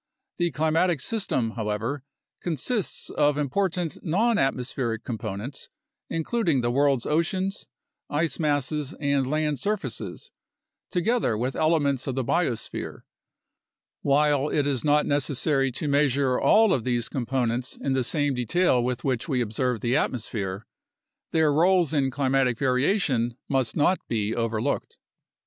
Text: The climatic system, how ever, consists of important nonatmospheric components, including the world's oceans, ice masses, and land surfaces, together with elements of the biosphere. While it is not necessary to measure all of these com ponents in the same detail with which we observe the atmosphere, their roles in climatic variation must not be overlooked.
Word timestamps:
The 0.39 0.49
climatic 0.49 0.99
system, 0.99 1.51
how 1.51 1.69
ever, 1.69 2.03
consists 2.41 3.11
of 3.11 3.37
important 3.37 3.99
nonatmospheric 4.03 5.03
components, 5.03 5.69
including 6.09 6.61
the 6.61 6.71
world's 6.71 7.05
oceans, 7.05 7.67
ice 8.09 8.39
masses, 8.39 8.95
and 8.99 9.29
land 9.29 9.59
surfaces, 9.59 10.31
together 10.89 11.37
with 11.37 11.55
elements 11.55 12.07
of 12.07 12.15
the 12.15 12.23
biosphere. 12.25 13.01
While 14.01 14.49
it 14.49 14.65
is 14.65 14.83
not 14.83 15.05
necessary 15.05 15.71
to 15.73 15.87
measure 15.87 16.39
all 16.41 16.73
of 16.73 16.83
these 16.83 17.07
com 17.07 17.27
ponents 17.27 17.77
in 17.79 17.93
the 17.93 18.03
same 18.03 18.33
detail 18.33 18.83
with 18.83 19.03
which 19.03 19.29
we 19.29 19.39
observe 19.39 19.81
the 19.81 19.95
atmosphere, 19.95 20.65
their 21.29 21.53
roles 21.53 21.93
in 21.93 22.09
climatic 22.09 22.57
variation 22.57 23.37
must 23.47 23.75
not 23.75 23.99
be 24.07 24.33
overlooked. 24.35 24.97